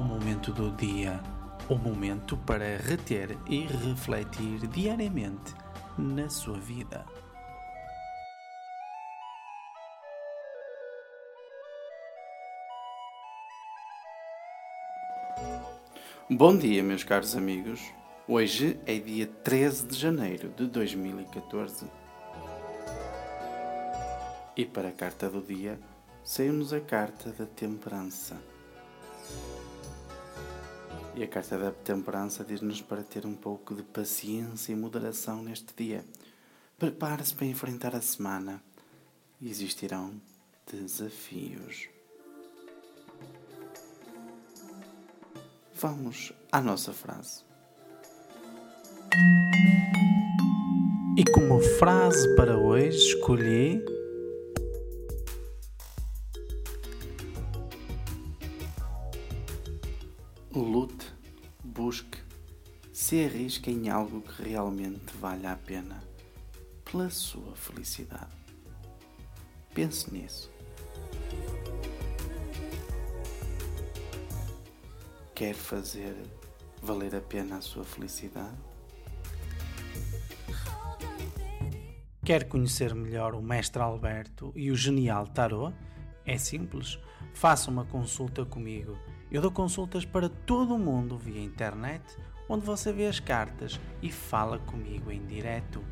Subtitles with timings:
[0.00, 1.20] momento do dia,
[1.68, 5.52] o momento para reter e refletir diariamente
[5.98, 7.04] na sua vida.
[16.30, 17.82] Bom dia, meus caros amigos.
[18.28, 21.86] Hoje é dia 13 de janeiro de 2014.
[24.56, 25.78] E para a carta do dia,
[26.22, 28.51] saiu-nos a carta da temperança.
[31.14, 35.74] E a carta da temperança diz-nos para ter um pouco de paciência e moderação neste
[35.76, 36.04] dia.
[36.78, 38.62] Prepare-se para enfrentar a semana.
[39.40, 40.14] Existirão
[40.66, 41.88] desafios.
[45.74, 47.44] Vamos à nossa frase.
[51.14, 53.84] E como frase para hoje escolhi
[60.54, 61.10] Lute,
[61.64, 62.18] busque,
[62.92, 66.04] se arrisque em algo que realmente valha a pena
[66.84, 68.36] pela sua felicidade.
[69.72, 70.52] Pense nisso.
[75.34, 76.14] Quer fazer
[76.82, 78.58] valer a pena a sua felicidade?
[82.22, 85.74] Quer conhecer melhor o Mestre Alberto e o Genial Tarot?
[86.26, 86.98] É simples,
[87.32, 88.98] faça uma consulta comigo
[89.32, 92.02] eu dou consultas para todo o mundo via internet,
[92.46, 95.82] onde você vê as cartas e fala comigo em direto.